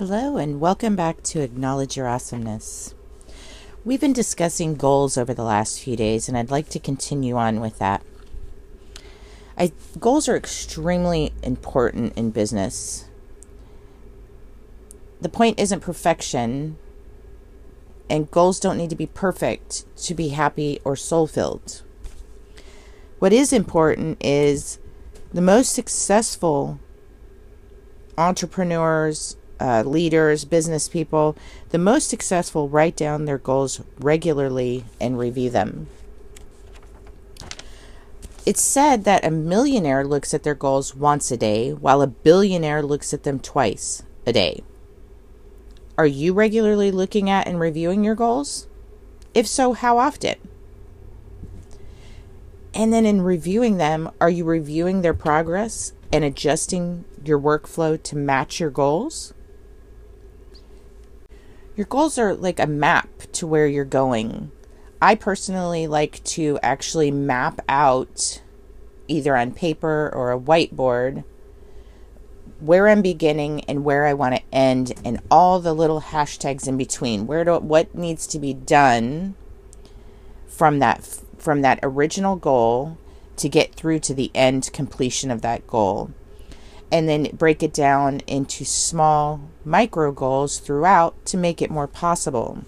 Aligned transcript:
Hello, 0.00 0.38
and 0.38 0.60
welcome 0.62 0.96
back 0.96 1.22
to 1.24 1.42
Acknowledge 1.42 1.94
Your 1.94 2.08
Awesomeness. 2.08 2.94
We've 3.84 4.00
been 4.00 4.14
discussing 4.14 4.74
goals 4.74 5.18
over 5.18 5.34
the 5.34 5.44
last 5.44 5.78
few 5.78 5.94
days, 5.94 6.26
and 6.26 6.38
I'd 6.38 6.50
like 6.50 6.70
to 6.70 6.78
continue 6.78 7.36
on 7.36 7.60
with 7.60 7.78
that. 7.80 8.02
I, 9.58 9.72
goals 9.98 10.26
are 10.26 10.36
extremely 10.36 11.34
important 11.42 12.16
in 12.16 12.30
business. 12.30 13.10
The 15.20 15.28
point 15.28 15.60
isn't 15.60 15.80
perfection, 15.80 16.78
and 18.08 18.30
goals 18.30 18.58
don't 18.58 18.78
need 18.78 18.88
to 18.88 18.96
be 18.96 19.04
perfect 19.04 19.84
to 20.04 20.14
be 20.14 20.28
happy 20.28 20.80
or 20.82 20.96
soul 20.96 21.26
filled. 21.26 21.82
What 23.18 23.34
is 23.34 23.52
important 23.52 24.16
is 24.24 24.78
the 25.30 25.42
most 25.42 25.74
successful 25.74 26.80
entrepreneurs, 28.16 29.36
uh, 29.60 29.82
leaders, 29.84 30.44
business 30.44 30.88
people, 30.88 31.36
the 31.68 31.78
most 31.78 32.08
successful 32.08 32.68
write 32.68 32.96
down 32.96 33.24
their 33.26 33.38
goals 33.38 33.82
regularly 33.98 34.84
and 35.00 35.18
review 35.18 35.50
them. 35.50 35.86
It's 38.46 38.62
said 38.62 39.04
that 39.04 39.24
a 39.24 39.30
millionaire 39.30 40.04
looks 40.04 40.32
at 40.32 40.42
their 40.42 40.54
goals 40.54 40.94
once 40.94 41.30
a 41.30 41.36
day, 41.36 41.72
while 41.72 42.00
a 42.00 42.06
billionaire 42.06 42.82
looks 42.82 43.12
at 43.12 43.22
them 43.22 43.38
twice 43.38 44.02
a 44.26 44.32
day. 44.32 44.62
Are 45.98 46.06
you 46.06 46.32
regularly 46.32 46.90
looking 46.90 47.28
at 47.28 47.46
and 47.46 47.60
reviewing 47.60 48.02
your 48.02 48.14
goals? 48.14 48.66
If 49.34 49.46
so, 49.46 49.74
how 49.74 49.98
often? 49.98 50.36
And 52.72 52.92
then 52.92 53.04
in 53.04 53.20
reviewing 53.20 53.76
them, 53.76 54.10
are 54.20 54.30
you 54.30 54.44
reviewing 54.44 55.02
their 55.02 55.14
progress 55.14 55.92
and 56.10 56.24
adjusting 56.24 57.04
your 57.22 57.38
workflow 57.38 58.02
to 58.02 58.16
match 58.16 58.58
your 58.58 58.70
goals? 58.70 59.34
Your 61.80 61.86
goals 61.86 62.18
are 62.18 62.34
like 62.34 62.60
a 62.60 62.66
map 62.66 63.08
to 63.32 63.46
where 63.46 63.66
you're 63.66 63.86
going. 63.86 64.52
I 65.00 65.14
personally 65.14 65.86
like 65.86 66.22
to 66.24 66.58
actually 66.62 67.10
map 67.10 67.58
out 67.70 68.42
either 69.08 69.34
on 69.34 69.52
paper 69.52 70.10
or 70.12 70.30
a 70.30 70.38
whiteboard 70.38 71.24
where 72.58 72.86
I'm 72.86 73.00
beginning 73.00 73.64
and 73.64 73.82
where 73.82 74.04
I 74.04 74.12
want 74.12 74.34
to 74.36 74.42
end 74.52 74.92
and 75.06 75.22
all 75.30 75.58
the 75.58 75.72
little 75.72 76.02
hashtags 76.02 76.68
in 76.68 76.76
between. 76.76 77.26
Where 77.26 77.46
do 77.46 77.56
what 77.56 77.94
needs 77.94 78.26
to 78.26 78.38
be 78.38 78.52
done 78.52 79.34
from 80.46 80.80
that 80.80 81.02
from 81.38 81.62
that 81.62 81.80
original 81.82 82.36
goal 82.36 82.98
to 83.36 83.48
get 83.48 83.74
through 83.74 84.00
to 84.00 84.12
the 84.12 84.30
end 84.34 84.70
completion 84.74 85.30
of 85.30 85.40
that 85.40 85.66
goal 85.66 86.10
and 86.92 87.08
then 87.08 87.28
break 87.32 87.62
it 87.62 87.72
down 87.72 88.20
into 88.26 88.64
small 88.64 89.40
micro 89.64 90.12
goals 90.12 90.58
throughout 90.58 91.24
to 91.26 91.36
make 91.36 91.62
it 91.62 91.70
more 91.70 91.86
possible. 91.86 92.64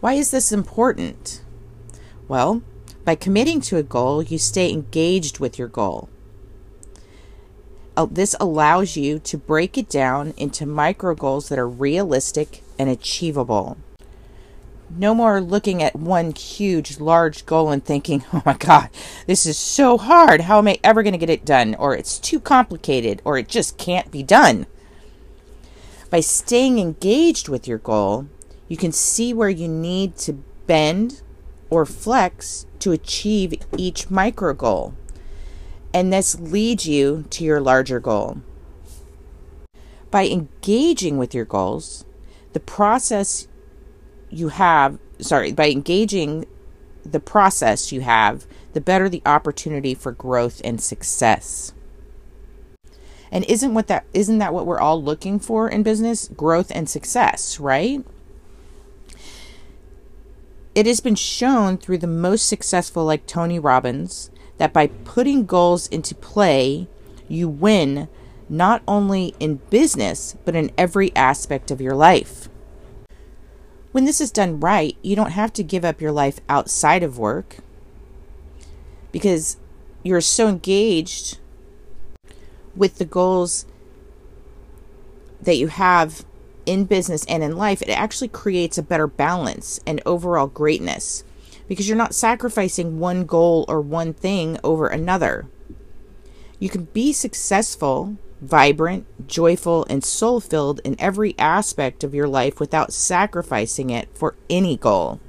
Why 0.00 0.14
is 0.14 0.30
this 0.30 0.52
important? 0.52 1.42
Well, 2.28 2.62
by 3.04 3.14
committing 3.16 3.60
to 3.62 3.76
a 3.76 3.82
goal, 3.82 4.22
you 4.22 4.38
stay 4.38 4.72
engaged 4.72 5.40
with 5.40 5.58
your 5.58 5.68
goal. 5.68 6.08
Oh, 7.96 8.06
this 8.06 8.36
allows 8.40 8.96
you 8.96 9.18
to 9.18 9.36
break 9.36 9.76
it 9.76 9.88
down 9.88 10.32
into 10.36 10.64
micro 10.64 11.14
goals 11.14 11.48
that 11.48 11.58
are 11.58 11.68
realistic 11.68 12.62
and 12.78 12.88
achievable 12.88 13.76
no 14.90 15.14
more 15.14 15.40
looking 15.40 15.82
at 15.82 15.96
one 15.96 16.32
huge, 16.32 16.98
large 16.98 17.46
goal 17.46 17.70
and 17.70 17.84
thinking, 17.84 18.24
oh 18.32 18.42
my 18.44 18.54
God, 18.54 18.90
this 19.26 19.46
is 19.46 19.56
so 19.56 19.96
hard. 19.96 20.42
How 20.42 20.58
am 20.58 20.68
I 20.68 20.78
ever 20.82 21.02
going 21.02 21.12
to 21.12 21.18
get 21.18 21.30
it 21.30 21.44
done? 21.44 21.74
Or 21.76 21.94
it's 21.94 22.18
too 22.18 22.40
complicated, 22.40 23.22
or 23.24 23.38
it 23.38 23.48
just 23.48 23.78
can't 23.78 24.10
be 24.10 24.22
done. 24.22 24.66
By 26.10 26.20
staying 26.20 26.78
engaged 26.78 27.48
with 27.48 27.68
your 27.68 27.78
goal, 27.78 28.26
you 28.68 28.76
can 28.76 28.92
see 28.92 29.32
where 29.32 29.48
you 29.48 29.68
need 29.68 30.16
to 30.18 30.32
bend 30.66 31.22
or 31.70 31.86
flex 31.86 32.66
to 32.80 32.92
achieve 32.92 33.54
each 33.76 34.10
micro 34.10 34.52
goal. 34.54 34.94
And 35.94 36.12
this 36.12 36.38
leads 36.38 36.86
you 36.86 37.24
to 37.30 37.44
your 37.44 37.60
larger 37.60 38.00
goal. 38.00 38.42
By 40.10 40.26
engaging 40.26 41.18
with 41.18 41.34
your 41.34 41.44
goals, 41.44 42.04
the 42.52 42.60
process 42.60 43.46
you 44.30 44.48
have, 44.48 44.98
sorry, 45.18 45.52
by 45.52 45.70
engaging 45.70 46.46
the 47.04 47.20
process 47.20 47.92
you 47.92 48.00
have, 48.00 48.46
the 48.72 48.80
better 48.80 49.08
the 49.08 49.22
opportunity 49.26 49.94
for 49.94 50.12
growth 50.12 50.60
and 50.64 50.80
success. 50.80 51.72
And 53.32 53.44
isn't 53.44 53.74
what 53.74 53.86
that 53.86 54.06
isn't 54.12 54.38
that 54.38 54.52
what 54.52 54.66
we're 54.66 54.80
all 54.80 55.02
looking 55.02 55.38
for 55.38 55.68
in 55.68 55.82
business? 55.82 56.28
Growth 56.28 56.72
and 56.74 56.88
success, 56.88 57.60
right? 57.60 58.04
It 60.74 60.86
has 60.86 61.00
been 61.00 61.14
shown 61.16 61.78
through 61.78 61.98
the 61.98 62.06
most 62.06 62.48
successful 62.48 63.04
like 63.04 63.26
Tony 63.26 63.58
Robbins 63.58 64.30
that 64.58 64.72
by 64.72 64.88
putting 64.88 65.46
goals 65.46 65.88
into 65.88 66.14
play, 66.14 66.86
you 67.28 67.48
win 67.48 68.08
not 68.48 68.82
only 68.86 69.34
in 69.40 69.56
business, 69.70 70.36
but 70.44 70.54
in 70.54 70.70
every 70.76 71.14
aspect 71.16 71.70
of 71.70 71.80
your 71.80 71.94
life. 71.94 72.49
When 73.92 74.04
this 74.04 74.20
is 74.20 74.30
done 74.30 74.60
right, 74.60 74.96
you 75.02 75.16
don't 75.16 75.32
have 75.32 75.52
to 75.54 75.64
give 75.64 75.84
up 75.84 76.00
your 76.00 76.12
life 76.12 76.40
outside 76.48 77.02
of 77.02 77.18
work 77.18 77.56
because 79.10 79.56
you're 80.02 80.20
so 80.20 80.48
engaged 80.48 81.38
with 82.76 82.98
the 82.98 83.04
goals 83.04 83.66
that 85.42 85.56
you 85.56 85.68
have 85.68 86.24
in 86.66 86.84
business 86.84 87.24
and 87.26 87.42
in 87.42 87.56
life, 87.56 87.82
it 87.82 87.90
actually 87.90 88.28
creates 88.28 88.78
a 88.78 88.82
better 88.82 89.06
balance 89.06 89.80
and 89.86 90.00
overall 90.06 90.46
greatness 90.46 91.24
because 91.66 91.88
you're 91.88 91.96
not 91.96 92.14
sacrificing 92.14 92.98
one 92.98 93.24
goal 93.24 93.64
or 93.68 93.80
one 93.80 94.12
thing 94.12 94.58
over 94.62 94.86
another. 94.86 95.48
You 96.58 96.68
can 96.68 96.84
be 96.84 97.12
successful 97.12 98.16
vibrant, 98.40 99.06
joyful, 99.26 99.86
and 99.90 100.02
soul 100.02 100.40
filled 100.40 100.80
in 100.84 100.96
every 100.98 101.38
aspect 101.38 102.02
of 102.02 102.14
your 102.14 102.28
life 102.28 102.58
without 102.58 102.92
sacrificing 102.92 103.90
it 103.90 104.08
for 104.14 104.34
any 104.48 104.76
goal. 104.76 105.20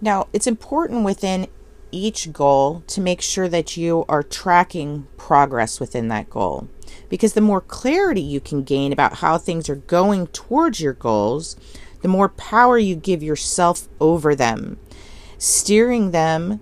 Now, 0.00 0.28
it's 0.32 0.46
important 0.46 1.04
within 1.04 1.46
each 1.90 2.32
goal 2.32 2.82
to 2.88 3.00
make 3.00 3.20
sure 3.20 3.48
that 3.48 3.76
you 3.76 4.04
are 4.08 4.22
tracking 4.22 5.06
progress 5.16 5.78
within 5.78 6.08
that 6.08 6.28
goal. 6.28 6.68
Because 7.08 7.34
the 7.34 7.40
more 7.40 7.60
clarity 7.60 8.20
you 8.20 8.40
can 8.40 8.64
gain 8.64 8.92
about 8.92 9.16
how 9.16 9.38
things 9.38 9.68
are 9.68 9.76
going 9.76 10.26
towards 10.28 10.80
your 10.80 10.92
goals, 10.92 11.56
the 12.02 12.08
more 12.08 12.28
power 12.28 12.76
you 12.76 12.96
give 12.96 13.22
yourself 13.22 13.88
over 14.00 14.34
them, 14.34 14.78
steering 15.38 16.10
them 16.10 16.60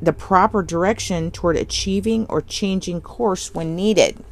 the 0.00 0.12
proper 0.12 0.62
direction 0.62 1.30
toward 1.30 1.56
achieving 1.56 2.26
or 2.26 2.42
changing 2.42 3.00
course 3.00 3.54
when 3.54 3.74
needed. 3.74 4.22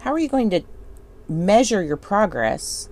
How 0.00 0.12
are 0.12 0.18
you 0.18 0.28
going 0.28 0.50
to 0.50 0.62
measure 1.28 1.82
your 1.82 1.96
progress 1.96 2.88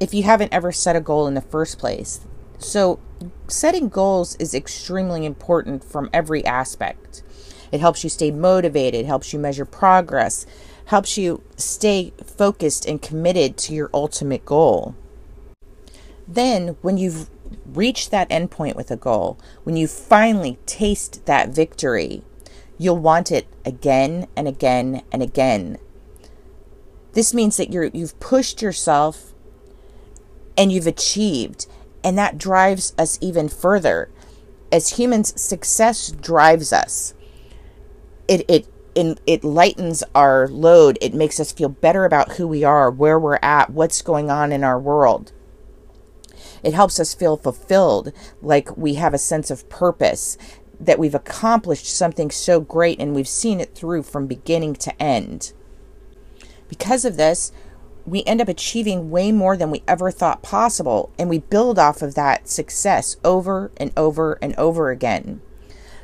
if 0.00 0.14
you 0.14 0.22
haven't 0.22 0.52
ever 0.52 0.72
set 0.72 0.96
a 0.96 1.00
goal 1.00 1.26
in 1.26 1.34
the 1.34 1.40
first 1.40 1.78
place? 1.78 2.20
So, 2.58 2.98
setting 3.46 3.88
goals 3.88 4.34
is 4.36 4.54
extremely 4.54 5.24
important 5.24 5.84
from 5.84 6.10
every 6.12 6.44
aspect. 6.44 7.22
It 7.70 7.80
helps 7.80 8.02
you 8.02 8.10
stay 8.10 8.30
motivated, 8.30 9.06
helps 9.06 9.32
you 9.32 9.38
measure 9.38 9.64
progress, 9.64 10.46
helps 10.86 11.18
you 11.18 11.42
stay 11.56 12.12
focused 12.24 12.86
and 12.86 13.02
committed 13.02 13.56
to 13.58 13.74
your 13.74 13.90
ultimate 13.92 14.44
goal. 14.44 14.94
Then, 16.26 16.76
when 16.80 16.96
you've 16.96 17.28
reached 17.66 18.10
that 18.10 18.28
endpoint 18.30 18.74
with 18.74 18.90
a 18.90 18.96
goal, 18.96 19.38
when 19.64 19.76
you 19.76 19.86
finally 19.86 20.58
taste 20.66 21.26
that 21.26 21.50
victory, 21.50 22.22
you'll 22.78 22.98
want 22.98 23.30
it 23.30 23.46
again 23.64 24.26
and 24.34 24.48
again 24.48 25.02
and 25.12 25.22
again 25.22 25.78
this 27.12 27.34
means 27.34 27.56
that 27.56 27.72
you're 27.72 27.84
you've 27.84 28.18
pushed 28.20 28.62
yourself 28.62 29.32
and 30.56 30.72
you've 30.72 30.86
achieved 30.86 31.66
and 32.04 32.16
that 32.16 32.38
drives 32.38 32.94
us 32.98 33.18
even 33.20 33.48
further. 33.48 34.10
As 34.70 34.98
humans, 34.98 35.40
success 35.40 36.10
drives 36.10 36.72
us. 36.72 37.14
It 38.26 38.44
it 38.48 38.66
it 39.26 39.44
lightens 39.44 40.02
our 40.14 40.48
load. 40.48 40.98
It 41.00 41.14
makes 41.14 41.38
us 41.38 41.52
feel 41.52 41.68
better 41.68 42.04
about 42.04 42.32
who 42.32 42.48
we 42.48 42.64
are, 42.64 42.90
where 42.90 43.18
we're 43.18 43.38
at, 43.42 43.70
what's 43.70 44.02
going 44.02 44.30
on 44.30 44.52
in 44.52 44.64
our 44.64 44.78
world. 44.78 45.32
It 46.62 46.74
helps 46.74 46.98
us 46.98 47.14
feel 47.14 47.36
fulfilled, 47.36 48.12
like 48.42 48.76
we 48.76 48.94
have 48.94 49.14
a 49.14 49.18
sense 49.18 49.50
of 49.50 49.68
purpose, 49.68 50.36
that 50.80 50.98
we've 50.98 51.14
accomplished 51.14 51.86
something 51.86 52.30
so 52.30 52.60
great 52.60 53.00
and 53.00 53.14
we've 53.14 53.28
seen 53.28 53.60
it 53.60 53.74
through 53.74 54.02
from 54.02 54.26
beginning 54.26 54.74
to 54.76 55.02
end. 55.02 55.52
Because 56.68 57.04
of 57.04 57.16
this, 57.16 57.52
we 58.06 58.24
end 58.24 58.40
up 58.40 58.48
achieving 58.48 59.10
way 59.10 59.32
more 59.32 59.56
than 59.56 59.70
we 59.70 59.82
ever 59.86 60.10
thought 60.10 60.42
possible, 60.42 61.10
and 61.18 61.28
we 61.28 61.38
build 61.38 61.78
off 61.78 62.02
of 62.02 62.14
that 62.14 62.48
success 62.48 63.16
over 63.24 63.70
and 63.76 63.92
over 63.96 64.38
and 64.40 64.54
over 64.56 64.90
again. 64.90 65.40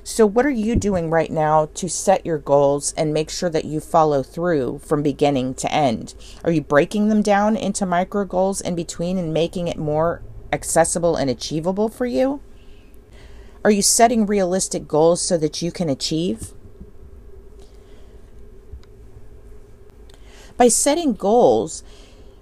So, 0.06 0.26
what 0.26 0.44
are 0.44 0.50
you 0.50 0.76
doing 0.76 1.08
right 1.08 1.30
now 1.30 1.70
to 1.74 1.88
set 1.88 2.26
your 2.26 2.36
goals 2.36 2.92
and 2.94 3.14
make 3.14 3.30
sure 3.30 3.48
that 3.48 3.64
you 3.64 3.80
follow 3.80 4.22
through 4.22 4.80
from 4.84 5.02
beginning 5.02 5.54
to 5.54 5.72
end? 5.72 6.14
Are 6.44 6.50
you 6.50 6.60
breaking 6.60 7.08
them 7.08 7.22
down 7.22 7.56
into 7.56 7.86
micro 7.86 8.26
goals 8.26 8.60
in 8.60 8.74
between 8.74 9.16
and 9.16 9.32
making 9.32 9.66
it 9.66 9.78
more 9.78 10.20
accessible 10.52 11.16
and 11.16 11.30
achievable 11.30 11.88
for 11.88 12.04
you? 12.04 12.40
Are 13.64 13.70
you 13.70 13.80
setting 13.80 14.26
realistic 14.26 14.86
goals 14.86 15.22
so 15.22 15.38
that 15.38 15.62
you 15.62 15.72
can 15.72 15.88
achieve? 15.88 16.52
By 20.56 20.68
setting 20.68 21.14
goals, 21.14 21.82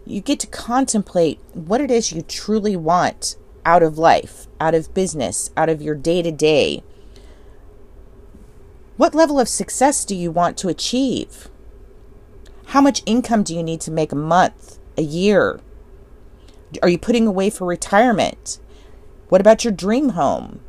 you 0.05 0.21
get 0.21 0.41
to 0.41 0.47
contemplate 0.47 1.41
what 1.55 1.81
it 1.81 1.91
is 1.91 2.13
you 2.13 2.23
truly 2.23 2.77
want 2.77 3.37
out 3.65 3.83
of 3.83 3.97
life, 3.97 4.47
out 4.61 4.75
of 4.75 4.93
business, 4.93 5.51
out 5.57 5.69
of 5.69 5.81
your 5.81 5.95
day 5.95 6.23
to 6.23 6.31
day. 6.31 6.83
What 8.97 9.15
level 9.15 9.41
of 9.41 9.49
success 9.49 10.05
do 10.05 10.15
you 10.15 10.31
want 10.31 10.59
to 10.59 10.69
achieve? 10.69 11.49
How 12.67 12.81
much 12.81 13.03
income 13.07 13.43
do 13.43 13.55
you 13.55 13.63
need 13.63 13.81
to 13.83 13.91
make 13.91 14.13
a 14.13 14.17
month, 14.17 14.79
a 14.99 15.03
year? 15.03 15.61
Are 16.83 16.89
you 16.89 16.99
putting 16.99 17.27
away 17.27 17.51
for 17.51 17.67
retirement? 17.67 18.59
What 19.29 19.41
about 19.41 19.65
your 19.65 19.73
dream 19.73 20.11
home? 20.11 20.61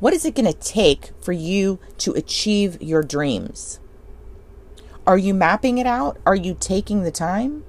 What 0.00 0.12
is 0.12 0.24
it 0.24 0.34
going 0.34 0.52
to 0.52 0.58
take 0.58 1.12
for 1.20 1.32
you 1.32 1.78
to 1.98 2.12
achieve 2.12 2.82
your 2.82 3.02
dreams? 3.02 3.80
Are 5.06 5.18
you 5.18 5.34
mapping 5.34 5.78
it 5.78 5.86
out? 5.86 6.18
Are 6.24 6.34
you 6.34 6.56
taking 6.58 7.02
the 7.02 7.10
time? 7.10 7.64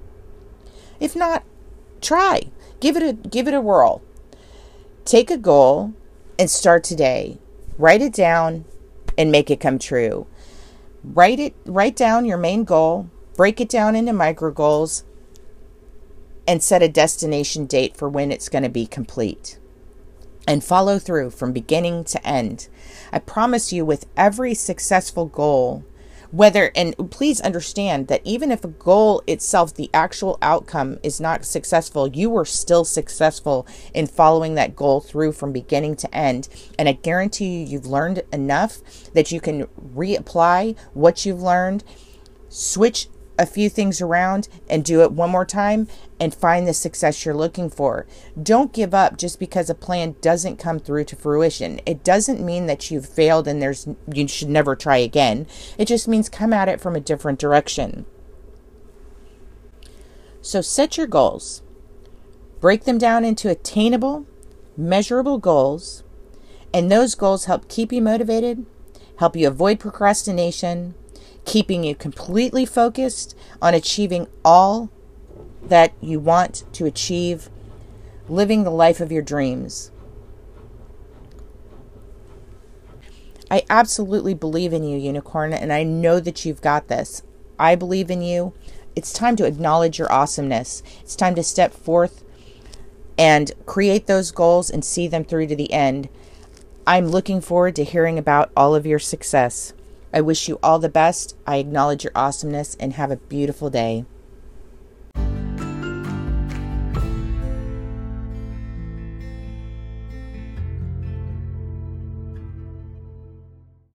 If 0.99 1.15
not, 1.15 1.43
try. 2.01 2.43
Give 2.79 2.95
it 2.95 3.03
a 3.03 3.13
give 3.13 3.47
it 3.47 3.53
a 3.53 3.61
whirl. 3.61 4.01
Take 5.03 5.29
a 5.29 5.37
goal 5.37 5.93
and 6.39 6.49
start 6.49 6.83
today. 6.83 7.37
Write 7.77 8.01
it 8.01 8.13
down 8.13 8.65
and 9.17 9.31
make 9.31 9.51
it 9.51 9.59
come 9.59 9.79
true. 9.79 10.27
Write 11.03 11.39
it 11.39 11.55
write 11.65 11.95
down 11.95 12.25
your 12.25 12.37
main 12.37 12.63
goal, 12.63 13.09
break 13.35 13.59
it 13.59 13.69
down 13.69 13.95
into 13.95 14.13
micro 14.13 14.51
goals 14.51 15.03
and 16.47 16.63
set 16.63 16.83
a 16.83 16.87
destination 16.87 17.65
date 17.65 17.97
for 17.97 18.07
when 18.07 18.31
it's 18.31 18.49
going 18.49 18.63
to 18.63 18.69
be 18.69 18.85
complete. 18.85 19.59
And 20.47 20.63
follow 20.63 20.99
through 20.99 21.31
from 21.31 21.51
beginning 21.51 22.03
to 22.05 22.25
end. 22.25 22.67
I 23.11 23.17
promise 23.17 23.73
you 23.73 23.83
with 23.83 24.05
every 24.15 24.53
successful 24.53 25.25
goal 25.25 25.83
whether 26.35 26.69
and 26.75 26.93
please 27.11 27.39
understand 27.41 28.09
that 28.09 28.19
even 28.25 28.51
if 28.51 28.65
a 28.65 28.67
goal 28.67 29.23
itself 29.25 29.73
the 29.75 29.89
actual 29.93 30.37
outcome 30.41 30.99
is 31.01 31.21
not 31.21 31.45
successful 31.45 32.07
you 32.07 32.29
were 32.29 32.43
still 32.43 32.83
successful 32.83 33.65
in 33.93 34.05
following 34.05 34.55
that 34.55 34.75
goal 34.75 34.99
through 34.99 35.31
from 35.31 35.53
beginning 35.53 35.95
to 35.95 36.13
end. 36.13 36.49
And 36.77 36.89
i 36.89 36.91
guarantee 36.91 37.45
you 37.45 37.65
you've 37.67 37.85
learned 37.85 38.21
enough 38.33 38.79
that 39.13 39.31
you 39.31 39.39
can 39.39 39.65
reapply 39.95 40.77
what 40.93 41.25
you've 41.25 41.41
learned 41.41 41.83
switch 42.49 43.07
a 43.37 43.45
few 43.45 43.69
things 43.69 44.01
around 44.01 44.47
and 44.69 44.83
do 44.83 45.01
it 45.01 45.11
one 45.11 45.29
more 45.29 45.45
time 45.45 45.87
and 46.19 46.33
find 46.33 46.67
the 46.67 46.73
success 46.73 47.25
you're 47.25 47.35
looking 47.35 47.69
for. 47.69 48.05
Don't 48.41 48.73
give 48.73 48.93
up 48.93 49.17
just 49.17 49.39
because 49.39 49.69
a 49.69 49.75
plan 49.75 50.15
doesn't 50.21 50.57
come 50.57 50.79
through 50.79 51.05
to 51.05 51.15
fruition. 51.15 51.79
It 51.85 52.03
doesn't 52.03 52.43
mean 52.43 52.67
that 52.67 52.89
you've 52.89 53.07
failed 53.07 53.47
and 53.47 53.61
there's 53.61 53.87
you 54.11 54.27
should 54.27 54.49
never 54.49 54.75
try 54.75 54.97
again. 54.97 55.47
It 55.77 55.85
just 55.85 56.07
means 56.07 56.29
come 56.29 56.53
at 56.53 56.69
it 56.69 56.79
from 56.79 56.95
a 56.95 57.01
different 57.01 57.39
direction. 57.39 58.05
So 60.41 60.61
set 60.61 60.97
your 60.97 61.07
goals. 61.07 61.61
Break 62.61 62.85
them 62.85 62.97
down 62.97 63.25
into 63.25 63.49
attainable, 63.49 64.25
measurable 64.77 65.37
goals, 65.37 66.03
and 66.73 66.91
those 66.91 67.15
goals 67.15 67.45
help 67.45 67.67
keep 67.67 67.91
you 67.91 68.01
motivated, 68.01 68.65
help 69.17 69.35
you 69.35 69.47
avoid 69.47 69.79
procrastination, 69.79 70.93
keeping 71.45 71.83
you 71.83 71.95
completely 71.95 72.65
focused 72.65 73.37
on 73.61 73.73
achieving 73.73 74.27
all 74.43 74.89
that 75.63 75.93
you 76.01 76.19
want 76.19 76.63
to 76.73 76.85
achieve, 76.85 77.49
living 78.27 78.63
the 78.63 78.71
life 78.71 78.99
of 78.99 79.11
your 79.11 79.21
dreams. 79.21 79.91
I 83.49 83.63
absolutely 83.69 84.33
believe 84.33 84.73
in 84.73 84.83
you, 84.83 84.97
Unicorn, 84.97 85.53
and 85.53 85.71
I 85.71 85.83
know 85.83 86.19
that 86.19 86.45
you've 86.45 86.61
got 86.61 86.87
this. 86.87 87.21
I 87.59 87.75
believe 87.75 88.09
in 88.09 88.21
you. 88.21 88.53
It's 88.95 89.13
time 89.13 89.35
to 89.35 89.45
acknowledge 89.45 89.99
your 89.99 90.11
awesomeness. 90.11 90.81
It's 91.01 91.15
time 91.15 91.35
to 91.35 91.43
step 91.43 91.73
forth 91.73 92.23
and 93.17 93.51
create 93.65 94.07
those 94.07 94.31
goals 94.31 94.69
and 94.69 94.83
see 94.83 95.07
them 95.07 95.23
through 95.23 95.47
to 95.47 95.55
the 95.55 95.71
end. 95.71 96.09
I'm 96.87 97.07
looking 97.07 97.39
forward 97.39 97.75
to 97.77 97.83
hearing 97.83 98.17
about 98.17 98.51
all 98.57 98.75
of 98.75 98.85
your 98.85 98.99
success. 98.99 99.73
I 100.13 100.21
wish 100.21 100.47
you 100.47 100.59
all 100.63 100.79
the 100.79 100.89
best. 100.89 101.35
I 101.45 101.57
acknowledge 101.57 102.03
your 102.03 102.13
awesomeness 102.15 102.75
and 102.79 102.93
have 102.93 103.11
a 103.11 103.17
beautiful 103.17 103.69
day. 103.69 104.05